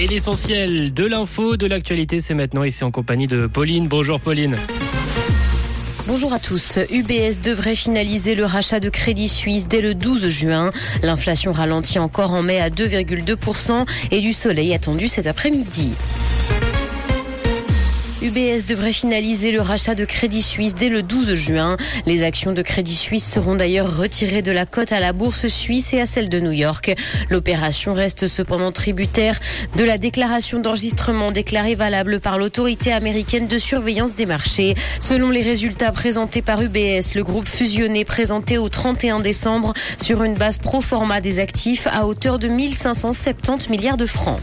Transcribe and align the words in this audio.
Et 0.00 0.06
l'essentiel 0.06 0.94
de 0.94 1.04
l'info, 1.04 1.58
de 1.58 1.66
l'actualité, 1.66 2.22
c'est 2.22 2.32
maintenant 2.32 2.62
c'est 2.70 2.86
en 2.86 2.90
compagnie 2.90 3.26
de 3.26 3.46
Pauline. 3.46 3.86
Bonjour 3.86 4.18
Pauline. 4.18 4.56
Bonjour 6.06 6.32
à 6.32 6.38
tous. 6.38 6.78
UBS 6.90 7.42
devrait 7.42 7.74
finaliser 7.74 8.34
le 8.34 8.46
rachat 8.46 8.80
de 8.80 8.88
Crédit 8.88 9.28
Suisse 9.28 9.68
dès 9.68 9.82
le 9.82 9.92
12 9.92 10.30
juin. 10.30 10.70
L'inflation 11.02 11.52
ralentit 11.52 11.98
encore 11.98 12.32
en 12.32 12.40
mai 12.40 12.62
à 12.62 12.70
2,2% 12.70 13.86
et 14.10 14.22
du 14.22 14.32
soleil 14.32 14.72
attendu 14.72 15.06
cet 15.06 15.26
après-midi. 15.26 15.92
UBS 18.22 18.66
devrait 18.68 18.92
finaliser 18.92 19.50
le 19.50 19.62
rachat 19.62 19.94
de 19.94 20.04
Crédit 20.04 20.42
Suisse 20.42 20.74
dès 20.74 20.90
le 20.90 21.02
12 21.02 21.34
juin. 21.34 21.78
Les 22.04 22.22
actions 22.22 22.52
de 22.52 22.60
Crédit 22.60 22.94
Suisse 22.94 23.26
seront 23.26 23.54
d'ailleurs 23.54 23.96
retirées 23.96 24.42
de 24.42 24.52
la 24.52 24.66
cote 24.66 24.92
à 24.92 25.00
la 25.00 25.14
bourse 25.14 25.46
suisse 25.46 25.94
et 25.94 26.00
à 26.02 26.06
celle 26.06 26.28
de 26.28 26.38
New 26.38 26.50
York. 26.50 26.94
L'opération 27.30 27.94
reste 27.94 28.28
cependant 28.28 28.72
tributaire 28.72 29.38
de 29.76 29.84
la 29.84 29.96
déclaration 29.96 30.60
d'enregistrement 30.60 31.32
déclarée 31.32 31.74
valable 31.74 32.20
par 32.20 32.36
l'autorité 32.36 32.92
américaine 32.92 33.46
de 33.46 33.58
surveillance 33.58 34.14
des 34.14 34.26
marchés. 34.26 34.74
Selon 35.00 35.30
les 35.30 35.42
résultats 35.42 35.92
présentés 35.92 36.42
par 36.42 36.60
UBS, 36.60 37.14
le 37.14 37.22
groupe 37.22 37.48
fusionné 37.48 38.04
présenté 38.04 38.58
au 38.58 38.68
31 38.68 39.20
décembre 39.20 39.72
sur 40.02 40.24
une 40.24 40.34
base 40.34 40.58
pro 40.58 40.82
forma 40.82 41.22
des 41.22 41.38
actifs 41.38 41.86
à 41.86 42.06
hauteur 42.06 42.38
de 42.38 42.48
1570 42.48 43.70
milliards 43.70 43.96
de 43.96 44.06
francs. 44.06 44.40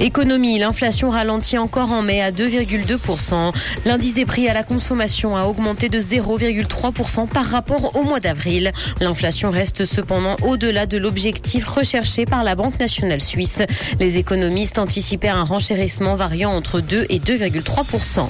Économie, 0.00 0.58
l'inflation 0.58 1.10
ralentit 1.10 1.58
encore 1.58 1.92
en 1.92 2.00
mai 2.00 2.22
à 2.22 2.30
2,2%. 2.32 3.52
L'indice 3.84 4.14
des 4.14 4.24
prix 4.24 4.48
à 4.48 4.54
la 4.54 4.62
consommation 4.62 5.36
a 5.36 5.44
augmenté 5.44 5.90
de 5.90 6.00
0,3% 6.00 7.28
par 7.28 7.44
rapport 7.44 7.94
au 7.96 8.02
mois 8.02 8.18
d'avril. 8.18 8.72
L'inflation 9.00 9.50
reste 9.50 9.84
cependant 9.84 10.36
au-delà 10.42 10.86
de 10.86 10.96
l'objectif 10.96 11.66
recherché 11.66 12.24
par 12.24 12.44
la 12.44 12.54
Banque 12.54 12.80
nationale 12.80 13.20
suisse. 13.20 13.58
Les 13.98 14.16
économistes 14.16 14.78
anticipaient 14.78 15.28
un 15.28 15.44
renchérissement 15.44 16.16
variant 16.16 16.52
entre 16.52 16.80
2 16.80 17.04
et 17.10 17.18
2,3%. 17.18 18.28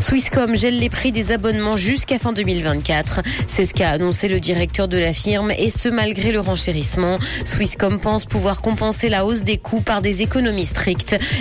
Swisscom 0.00 0.56
gèle 0.56 0.78
les 0.78 0.90
prix 0.90 1.12
des 1.12 1.30
abonnements 1.30 1.76
jusqu'à 1.76 2.18
fin 2.18 2.32
2024. 2.32 3.20
C'est 3.46 3.66
ce 3.66 3.74
qu'a 3.74 3.90
annoncé 3.90 4.28
le 4.28 4.40
directeur 4.40 4.88
de 4.88 4.98
la 4.98 5.12
firme 5.12 5.50
et 5.50 5.68
ce 5.68 5.88
malgré 5.88 6.32
le 6.32 6.40
renchérissement. 6.40 7.18
Swisscom 7.44 8.00
pense 8.00 8.24
pouvoir 8.24 8.62
compenser 8.62 9.08
la 9.10 9.26
hausse 9.26 9.42
des 9.42 9.58
coûts 9.58 9.80
par 9.80 10.00
des 10.00 10.22
économies 10.22 10.64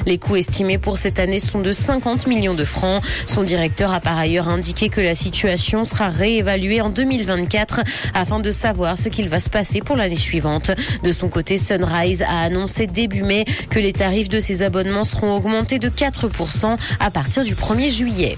Les 0.06 0.18
coûts 0.18 0.36
estimés 0.36 0.78
pour 0.78 0.98
cette 0.98 1.20
année 1.20 1.40
sont 1.40 1.60
de 1.60 1.72
50 1.72 2.28
millions 2.28 2.54
de 2.54 2.66
francs. 2.66 3.04
Son 3.28 3.44
directeur 3.44 3.94
a 3.94 4.00
par 4.00 4.18
ailleurs 4.18 4.50
indiqué 4.50 4.90
que 4.90 5.02
la 5.02 5.16
situation 5.16 5.86
sera 5.86 6.10
réévaluée 6.10 6.82
en 6.82 6.90
2024 6.90 7.82
afin 8.14 8.40
de 8.40 8.52
savoir 8.52 8.98
ce 8.98 9.10
qu'il 9.10 9.30
va 9.30 9.40
se 9.40 9.50
passer 9.50 9.82
pour 9.82 9.96
l'année 9.96 10.16
suivante. 10.16 10.72
De 11.04 11.12
son 11.12 11.28
côté, 11.28 11.58
Sunrise 11.58 12.24
a 12.24 12.42
annoncé 12.42 12.88
début 12.88 13.24
mai 13.24 13.46
que 13.70 13.80
les 13.80 13.94
tarifs 13.94 14.30
de 14.30 14.40
ses 14.40 14.62
abonnements 14.62 15.04
seront 15.04 15.36
augmentés 15.36 15.80
de 15.80 15.90
4% 15.90 16.78
à 17.00 17.12
partir 17.12 17.44
du 17.44 17.56
1er 17.56 17.90
juillet. 17.90 18.38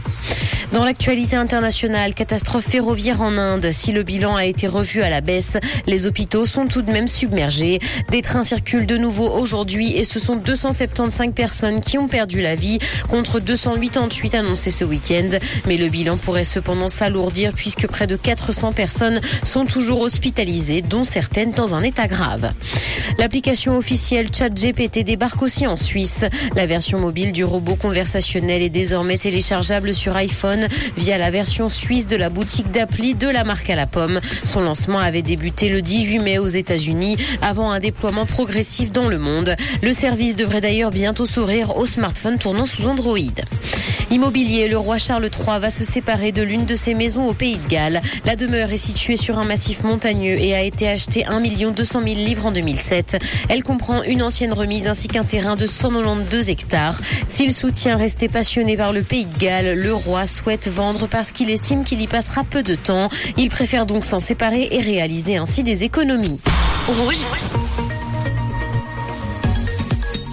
Dans 0.73 0.83
l'actualité 0.83 1.37
internationale, 1.37 2.13
catastrophe 2.13 2.65
ferroviaire 2.67 3.21
en 3.21 3.37
Inde. 3.37 3.69
Si 3.71 3.93
le 3.93 4.03
bilan 4.03 4.35
a 4.35 4.43
été 4.43 4.67
revu 4.67 5.01
à 5.01 5.09
la 5.09 5.21
baisse, 5.21 5.57
les 5.85 6.05
hôpitaux 6.05 6.45
sont 6.45 6.67
tout 6.67 6.81
de 6.81 6.91
même 6.91 7.07
submergés. 7.07 7.79
Des 8.11 8.21
trains 8.21 8.43
circulent 8.43 8.85
de 8.85 8.97
nouveau 8.97 9.29
aujourd'hui 9.29 9.95
et 9.95 10.03
ce 10.03 10.19
sont 10.19 10.35
275 10.97 11.33
personnes 11.33 11.79
qui 11.79 11.97
ont 11.97 12.07
perdu 12.07 12.41
la 12.41 12.55
vie 12.55 12.79
contre 13.07 13.39
288 13.39 14.35
annoncés 14.35 14.71
ce 14.71 14.83
week-end. 14.83 15.29
Mais 15.67 15.77
le 15.77 15.89
bilan 15.89 16.17
pourrait 16.17 16.43
cependant 16.43 16.87
s'alourdir 16.87 17.53
puisque 17.53 17.87
près 17.87 18.07
de 18.07 18.15
400 18.15 18.73
personnes 18.73 19.21
sont 19.43 19.65
toujours 19.65 20.01
hospitalisées, 20.01 20.81
dont 20.81 21.03
certaines 21.03 21.51
dans 21.51 21.75
un 21.75 21.83
état 21.83 22.07
grave. 22.07 22.51
L'application 23.19 23.77
officielle 23.77 24.29
ChatGPT 24.33 25.03
débarque 25.03 25.41
aussi 25.41 25.67
en 25.67 25.77
Suisse. 25.77 26.21
La 26.55 26.65
version 26.65 26.99
mobile 26.99 27.31
du 27.31 27.43
robot 27.43 27.75
conversationnel 27.75 28.61
est 28.61 28.69
désormais 28.69 29.17
téléchargeable 29.17 29.93
sur 29.93 30.15
iPhone 30.15 30.67
via 30.97 31.17
la 31.17 31.29
version 31.29 31.69
suisse 31.69 32.07
de 32.07 32.15
la 32.15 32.29
boutique 32.29 32.71
d'appli 32.71 33.13
de 33.13 33.27
la 33.27 33.43
marque 33.43 33.69
à 33.69 33.75
la 33.75 33.85
pomme. 33.85 34.19
Son 34.43 34.61
lancement 34.61 34.99
avait 34.99 35.21
débuté 35.21 35.69
le 35.69 35.81
18 35.81 36.19
mai 36.19 36.37
aux 36.39 36.47
États-Unis 36.47 37.17
avant 37.41 37.69
un 37.69 37.79
déploiement 37.79 38.25
progressif 38.25 38.91
dans 38.91 39.07
le 39.07 39.19
monde. 39.19 39.55
Le 39.83 39.93
service 39.93 40.35
devrait 40.35 40.61
d'ailleurs 40.61 40.86
bientôt 40.89 41.25
sourire 41.25 41.75
aux 41.77 41.85
smartphones 41.85 42.37
tournant 42.37 42.65
sous 42.65 42.83
Android. 42.83 43.17
Immobilier, 44.09 44.69
le 44.69 44.77
roi 44.77 44.97
Charles 44.97 45.25
III 45.25 45.59
va 45.59 45.69
se 45.69 45.83
séparer 45.83 46.31
de 46.31 46.41
l'une 46.41 46.65
de 46.65 46.75
ses 46.75 46.93
maisons 46.93 47.25
au 47.25 47.33
Pays 47.33 47.57
de 47.57 47.67
Galles. 47.67 48.01
La 48.25 48.35
demeure 48.35 48.71
est 48.71 48.77
située 48.77 49.17
sur 49.17 49.37
un 49.37 49.43
massif 49.43 49.83
montagneux 49.83 50.37
et 50.39 50.55
a 50.55 50.61
été 50.61 50.87
achetée 50.87 51.25
1 51.25 51.41
200 51.71 52.01
000 52.05 52.15
livres 52.15 52.45
en 52.45 52.51
2007. 52.51 53.17
Elle 53.49 53.63
comprend 53.63 54.03
une 54.03 54.23
ancienne 54.23 54.53
remise 54.53 54.87
ainsi 54.87 55.07
qu'un 55.07 55.25
terrain 55.25 55.55
de 55.55 55.67
192 55.67 56.49
hectares. 56.49 57.01
S'il 57.27 57.53
soutient 57.53 57.97
rester 57.97 58.29
passionné 58.29 58.77
par 58.77 58.93
le 58.93 59.01
Pays 59.01 59.25
de 59.25 59.37
Galles, 59.37 59.77
le 59.77 59.93
roi 59.93 60.25
souhaite 60.25 60.67
vendre 60.67 61.07
parce 61.07 61.31
qu'il 61.31 61.49
estime 61.49 61.83
qu'il 61.83 62.01
y 62.01 62.07
passera 62.07 62.43
peu 62.43 62.63
de 62.63 62.75
temps. 62.75 63.09
Il 63.37 63.49
préfère 63.49 63.85
donc 63.85 64.05
s'en 64.05 64.19
séparer 64.19 64.69
et 64.71 64.79
réaliser 64.79 65.37
ainsi 65.37 65.63
des 65.63 65.83
économies. 65.83 66.39
Rouge. 66.87 67.25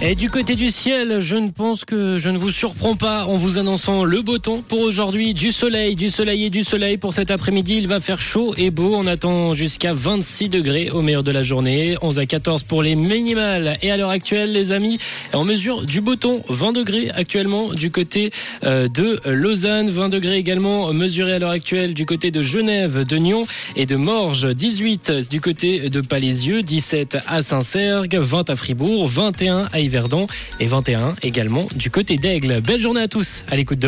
Et 0.06 0.14
du 0.14 0.28
côté 0.28 0.54
du 0.54 0.70
ciel, 0.70 1.20
je 1.20 1.34
ne 1.34 1.48
pense 1.48 1.86
que 1.86 2.18
je 2.18 2.28
ne 2.28 2.36
vous 2.36 2.50
surprends 2.50 2.94
pas 2.94 3.24
en 3.24 3.38
vous 3.38 3.58
annonçant 3.58 4.04
le 4.04 4.20
beau 4.20 4.36
temps 4.36 4.60
pour 4.68 4.80
aujourd'hui. 4.80 5.32
Du 5.32 5.50
soleil, 5.50 5.96
du 5.96 6.10
soleil 6.10 6.44
et 6.44 6.50
du 6.50 6.62
soleil 6.62 6.98
pour 6.98 7.14
cet 7.14 7.30
après-midi. 7.30 7.76
Il 7.78 7.88
va 7.88 8.00
faire 8.00 8.20
chaud 8.20 8.52
et 8.58 8.70
beau. 8.70 8.94
On 8.94 9.06
attend 9.06 9.54
jusqu'à 9.54 9.94
26 9.94 10.50
degrés 10.50 10.90
au 10.90 11.00
meilleur 11.00 11.22
de 11.22 11.30
la 11.30 11.42
journée. 11.42 11.96
11 12.02 12.18
à 12.18 12.26
14 12.26 12.64
pour 12.64 12.82
les 12.82 12.96
minimales. 12.96 13.78
Et 13.80 13.90
à 13.90 13.96
l'heure 13.96 14.10
actuelle, 14.10 14.52
les 14.52 14.72
amis, 14.72 14.98
en 15.32 15.44
mesure 15.44 15.86
du 15.86 16.02
beau 16.02 16.16
temps, 16.16 16.40
20 16.50 16.72
degrés 16.72 17.10
actuellement 17.14 17.72
du 17.72 17.90
côté 17.90 18.30
euh, 18.64 18.88
de 18.88 19.20
Lausanne. 19.24 19.88
20 19.88 20.10
degrés 20.10 20.36
également 20.36 20.92
mesurés 20.92 21.32
à 21.32 21.38
l'heure 21.38 21.48
actuelle 21.48 21.94
du 21.94 22.04
côté 22.04 22.30
de 22.30 22.42
Genève, 22.42 23.06
de 23.06 23.16
Nyon 23.16 23.44
et 23.74 23.86
de 23.86 23.96
Morges. 23.96 24.54
18 24.54 25.30
du 25.30 25.40
côté 25.40 25.88
de 25.88 26.02
Palaisieux. 26.02 26.62
17 26.62 27.16
à 27.26 27.40
Saint-Sergue. 27.40 28.16
20 28.16 28.50
à 28.50 28.56
Fribourg. 28.56 29.08
21 29.08 29.70
à 29.72 29.80
Et 30.58 30.66
21 30.66 31.14
également 31.22 31.68
du 31.76 31.90
côté 31.90 32.16
d'Aigle. 32.16 32.60
Belle 32.60 32.80
journée 32.80 33.02
à 33.02 33.08
tous 33.08 33.44
à 33.50 33.56
l'écoute 33.56 33.78
de 33.78 33.86